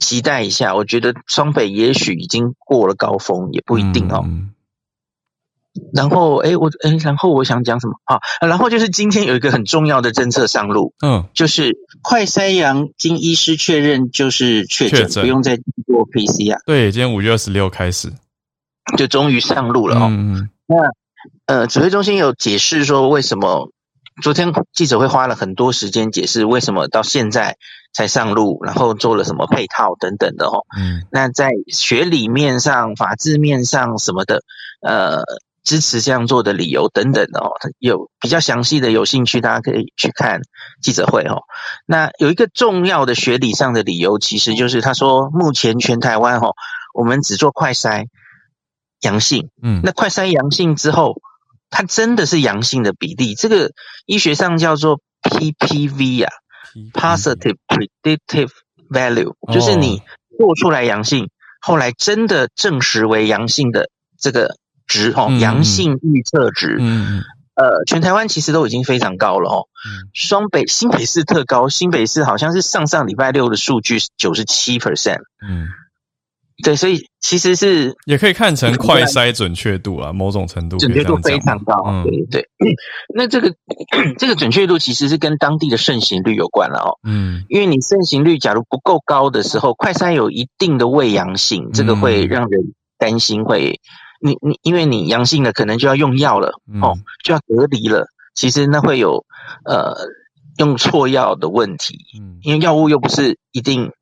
[0.00, 4.22] 期待一下，我觉得双北也许已经过了高峰，也不一定哦。
[4.26, 4.52] 嗯、
[5.94, 8.18] 然后，哎，我哎，然后我想讲什么啊？
[8.46, 16.58] 然后就是今天有一个很重要的政策上路，嗯，就是快筛阳经医师确认就是确诊，确诊不用再做 PCR。
[16.66, 18.12] 对，今天五月二十六开始，
[18.98, 20.08] 就终于上路了哦。
[20.10, 20.76] 嗯、那
[21.46, 23.70] 呃，指挥中心有解释说为什么。
[24.22, 27.56] 昨天记者会花了很多时间解释为什么到现在
[27.92, 30.64] 才上路，然后做了什么配套等等的哦。
[30.76, 34.42] 嗯，那在学理面上、法制面上什么的，
[34.80, 35.22] 呃，
[35.64, 40.40] 支持这样做的理由等等的哦，有比较详细的，有兴趣大家可以去看
[40.80, 41.42] 记者会哦。
[41.84, 46.54] 那有一个重要的学理上的理由，其实就是他说目前全台湾哦，
[46.94, 48.06] 我们只做快筛
[49.00, 51.20] 阳性，嗯，那快筛阳性之后。
[51.76, 53.70] 它真的是阳性的比例，这个
[54.06, 56.32] 医学上叫做 PPV 啊
[56.94, 58.50] ，Positive Predictive
[58.88, 60.00] Value，就是你
[60.38, 61.28] 做出来阳性，
[61.60, 67.22] 后来真的证实为阳性的这个值哦，阳性预测值，嗯，
[67.56, 69.68] 呃，全台湾其实都已经非常高了哦，
[70.14, 75.68] 双北、新北市特高，新北市好像是上上礼拜六的数据是九十七 percent，嗯。
[76.64, 81.84] 对，所以其实是也可以看成快筛准确度啊，某种程度准确度非常高。
[81.86, 82.48] 嗯、对对，
[83.14, 83.54] 那这个
[84.18, 86.98] 这个准确度其实是跟当地的盛行率有关了哦。
[87.04, 93.78] 嗯，因为你盛行率假如不够高的时候，快筛有一定的未阳性，这个会让人担心会，
[94.22, 98.06] 你你因为你阳性了，可能就要用药了哦，就要隔离了。
[98.34, 99.26] 其实那会有
[99.66, 99.94] 呃
[100.56, 103.92] 用错药的问题，嗯，因为药物又不是一定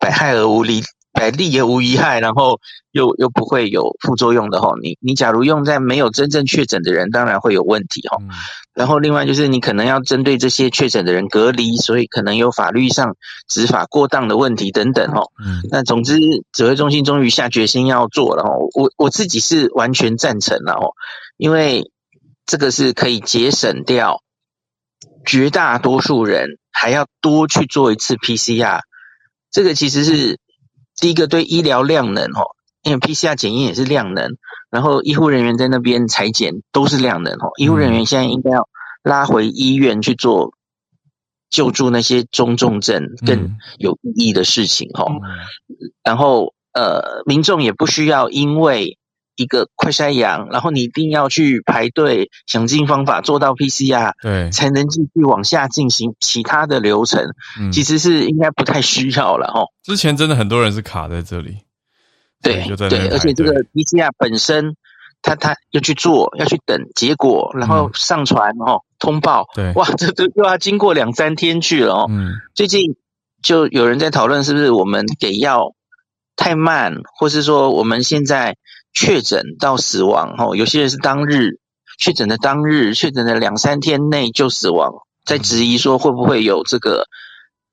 [0.00, 0.82] 百害而无利。
[1.12, 2.60] 百利也无一害，然后
[2.92, 4.74] 又又不会有副作用的哈。
[4.80, 8.16] 你你假如用在没有真正确诊的人，当然会有问题哈。
[8.20, 8.28] 嗯、
[8.74, 13.16] 然后另外就是你可能要针对这些确诊的人隔离，所以可能有法律上
[13.48, 15.22] 执法过当的问题等等哈。
[15.44, 15.60] 嗯。
[15.70, 16.16] 那总之，
[16.52, 18.50] 指挥中心终于下决心要做了哈。
[18.74, 20.94] 我我自己是完全赞成了哦，
[21.36, 21.90] 因为
[22.46, 24.22] 这个是可以节省掉
[25.26, 28.80] 绝大多数人还要多去做一次 PCR，
[29.50, 30.38] 这个其实是。
[31.00, 34.36] 第一个对医疗量能哦，因为 PCR 检验也是量能，
[34.70, 37.50] 然后医护人员在那边采检都是量能哦。
[37.56, 38.68] 医护人员现在应该要
[39.02, 40.52] 拉回医院去做
[41.48, 45.06] 救助那些中重症更有意义的事情哈。
[46.04, 48.96] 然后呃，民众也不需要因为
[49.40, 57.24] 一个快筛阳，然后你一定要去排队，想尽方法做到 PCR，对，才能继续往下进行其他的流程。
[57.58, 59.68] 嗯，其实是应该不太需要了哦。
[59.82, 61.56] 之前真的很多人是卡在这里，
[62.42, 64.76] 对对，而且这个 PCR 本身，
[65.22, 72.06] 他他要去做，要去等结果，然后上传哦，通报，对，哇，这都又要经过两三天去了哦。
[72.10, 72.96] 嗯，最近
[73.42, 75.72] 就有人在讨论，是不是我们给药
[76.36, 78.56] 太慢，或是说我们现在
[78.92, 81.58] 确诊到死亡，吼，有些人是当日
[81.98, 84.92] 确诊的当日，确诊的两三天内就死亡，
[85.24, 87.06] 在质疑说会不会有这个，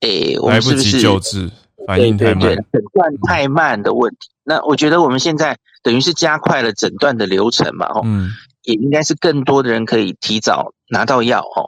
[0.00, 1.50] 诶，我们是不是救治
[1.86, 4.28] 反应太慢，诊断太慢的问题？
[4.44, 8.30] 那我觉得我们现在等于是加快了诊断的流程嘛，吼，嗯，
[8.62, 11.66] 也应该是更多的人可以提早拿到药，吼，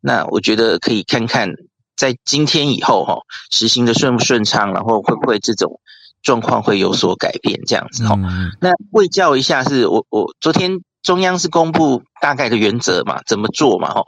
[0.00, 1.52] 那我觉得可以看看
[1.96, 3.18] 在今天以后，哈，
[3.50, 5.80] 实行的顺不顺畅，然后会不会这种。
[6.26, 8.16] 状况会有所改变，这样子哈。
[8.18, 14.02] 嗯、那会教一下是我我昨天中央是公布大概的原则嘛，怎么做嘛哈。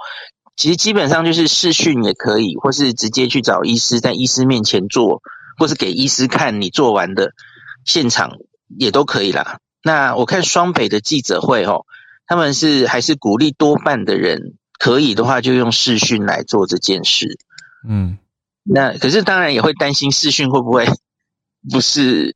[0.56, 5.22] 其实基本上就是视讯也可以，或是直接去找医师，在医师面前做，
[5.56, 7.30] 或是给医师看你做完的
[7.84, 8.32] 现场
[8.66, 9.58] 也都可以啦。
[9.84, 11.86] 那我看双北的记者会哦，
[12.26, 17.38] 他们是还是鼓励多半的人可以的话就用视讯来做这件事。
[17.88, 18.18] 嗯，
[18.64, 20.88] 那可是当然也会担心视讯会不会。
[21.70, 22.34] 不是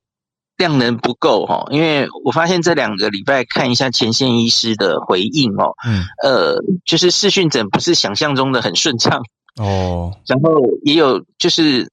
[0.59, 9.23] 量能不够哈，因为我发现这两个礼拜看一下前线医师的回应哦，嗯，呃，就是视讯诊不是想象中的很顺畅
[9.57, 11.91] 哦，然后也有就是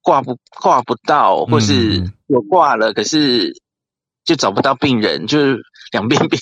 [0.00, 3.52] 挂不挂不到，或是有挂了，可是
[4.24, 5.58] 就找不到病人，就是
[5.90, 6.40] 两边病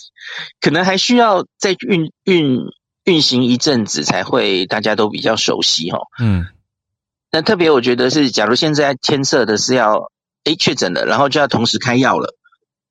[0.61, 2.61] 可能还需要再运运
[3.05, 6.47] 运行一阵子才会大家都比较熟悉哈，嗯，
[7.33, 10.13] 那特别我觉得是，假如现在牵涉的是要。
[10.45, 12.37] 诶，确诊了，然后就要同时开药了。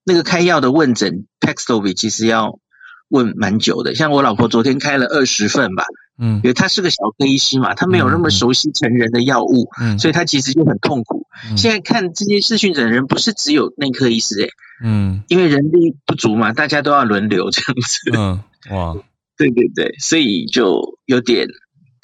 [0.05, 2.59] 那个开药的问诊，Paxlovid 其实要
[3.07, 3.95] 问蛮久的。
[3.95, 5.85] 像我老婆昨天开了二十份吧，
[6.19, 11.25] 嗯，因为她是个小科医师嘛，她没有那么熟悉成人的药物，嗯，所以她其实就很痛苦。
[11.49, 14.49] 嗯，现在看这些视讯诊人，不是只有内科医师诶，
[14.83, 18.11] 嗯，因为人力不足嘛，大家都要轮流 这样子。
[18.13, 18.43] 嗯，
[18.75, 18.93] 哇，
[19.37, 21.47] 对对对，所以就有点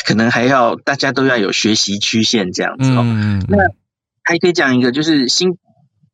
[0.05, 3.01] 可能还要大家都要有学习曲线这样子哦。
[3.03, 3.57] 嗯，那。
[4.29, 5.57] 还可以讲一个，就是新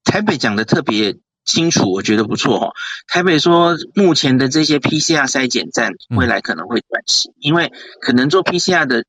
[0.05, 2.69] 台北讲的特别清楚，我觉得不错哈。
[3.09, 9.03] 台北说，目前的这些 PCR 筛检站未来可能会转型，嗯、因为可能做 PCR 的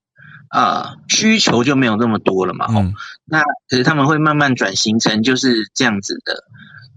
[0.48, 2.66] 啊、呃、需求就没有那么多了嘛。
[2.68, 2.94] 嗯、
[3.24, 6.42] 那可是他们会慢慢转型成就是这样子的，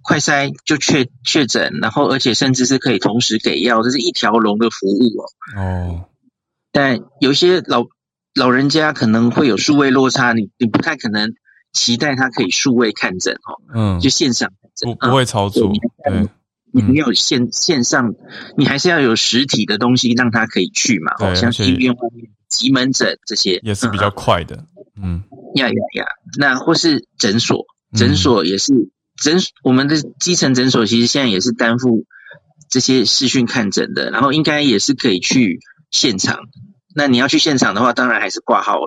[0.01, 5.61] 快筛就确确诊，然后而且甚至是可以同时给药，这是一条龙的服务哦。
[5.61, 6.05] 哦，
[6.71, 7.85] 但有些老
[8.33, 11.35] 老人家可能会有数位落差，你你不太可能。
[11.71, 15.71] 期待他可以数位看诊哦，嗯，就线上看诊，不不会操作，
[16.05, 16.27] 对，
[16.71, 18.13] 你没有线线上，
[18.57, 24.65] 你还是要有实体的东西让他可以去嘛，哦，像医院外面急门诊这些也是比较快的，
[25.01, 25.23] 嗯，
[25.55, 26.05] 呀呀呀，
[26.37, 27.65] 那或是诊所，
[27.95, 28.73] 诊所也是
[29.21, 32.05] 诊，我们的基层诊所其实现在也是担负
[32.69, 35.59] 这些视讯看诊的，然后应该也是可以去
[35.91, 36.39] 现场，
[36.95, 38.79] 那你要去现场的话，当然还是挂号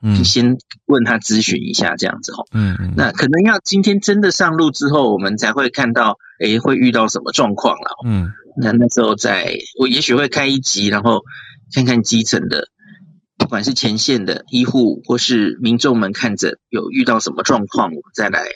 [0.00, 0.18] 了。
[0.20, 11.22] 嗯，先问他咨询一下这样子哦，嗯嗯，那可能要今天真的上路之后，我们才会看到，诶，会遇到什么状况了，嗯，那那时候再，我也许会开一集，然后
[11.74, 12.68] 看看基层的，
[13.36, 18.46] 不管是前线的医护或是民众们看着有遇到什么状况，我们再来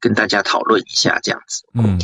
[0.00, 1.62] 跟大家讨论一下这样子。
[1.74, 1.98] 嗯，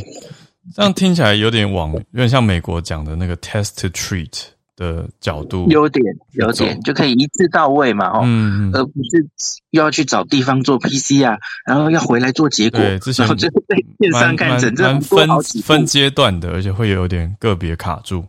[0.74, 4.57] 这样听起来有点往，有点像美国讲的那个 test to treat。
[4.78, 6.04] 的角度优点
[6.34, 9.26] 优点就可以一次到位嘛，哦，嗯，而不是
[9.70, 15.28] 又要去找地方做 PC 啊然后要回来做结果，对，之前就被电商看诊，这分
[15.64, 18.24] 分阶段的，而且会有点个别卡住。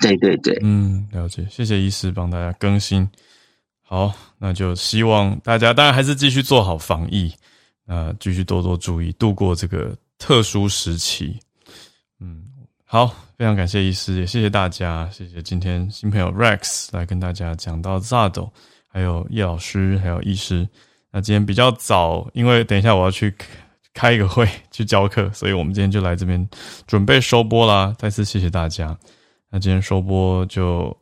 [0.00, 3.08] 对对对，嗯，了解，谢谢医师帮大家更新。
[3.82, 7.32] 好，那就希望大家当然还是继续做好防疫，
[7.88, 11.36] 呃，继续多多注意，度过这个特殊时期。
[12.20, 12.44] 嗯，
[12.84, 13.12] 好。
[13.38, 18.50] 非常感谢医师，也谢谢大家，谢谢今天新朋友 Rex 来跟大家讲到 ZARD，
[18.88, 20.68] 还有叶老师，还有医师。
[21.12, 23.32] 那今天比较早，因为等一下我要去
[23.94, 26.48] 开一个会去教课，所以我们今天就来这边
[26.88, 27.94] 准备收播啦。
[27.96, 28.98] 再次谢谢大家。
[29.52, 30.94] 那今天收播就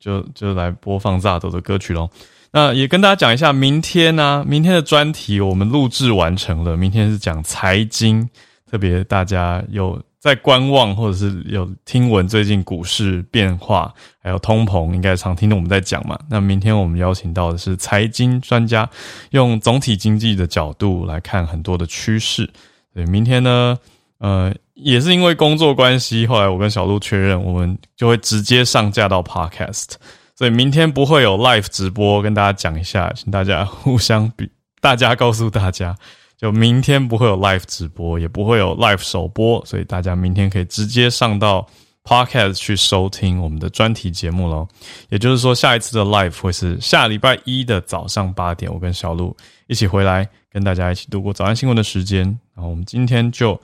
[0.00, 2.08] 就就来播放 ZARD 的歌曲喽。
[2.50, 8.26] 那也跟大家讲一下，明天呢、明天的专题我们录制完成了，明天是讲财经，
[8.64, 10.02] 特别大家有。
[10.18, 16.18] 在观望，或者是有听闻最近股市变化，还有通膨，应该常听到我们在讲嘛。
[16.28, 18.88] 那明天我们邀请到的是财经专家，
[19.30, 22.50] 用总体经济的角度来看很多的趋势。
[22.92, 23.78] 对，明天呢，
[24.18, 29.92] 呃，也是因为工作关系，后来我跟小鹿确认，我们就会直接上架到 Podcast，
[30.34, 34.50] 所以明天不会有 Live 直播，跟大家讲一下，请大家互相比，
[34.80, 35.94] 大家告诉大家。
[36.36, 41.66] 就明天不会有 live 直播，也不会有 live 首播，所以大家明天可以直接上到
[42.04, 44.68] podcast 去收听我们的专题节目喽。
[45.08, 49.34] 也就是说，下一次的 live 会是下礼拜一的早上八点，我跟小鹿
[49.66, 52.22] 一起回来，跟大家一起度过早安新闻的时间。
[52.54, 53.58] 然后我们今天就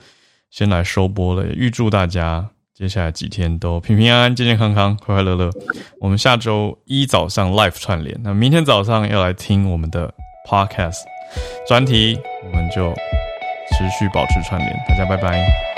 [0.51, 2.49] 先来收播了，也预祝大家。
[2.75, 5.51] 接下来几天都平平安安、健健康康、快快乐乐。
[6.01, 10.13] 我们下周一早上 live 串联，那明天早上要来听我们的
[10.49, 11.12] podcast。
[11.67, 15.72] 专题，我们就持续保持串联，大家拜拜。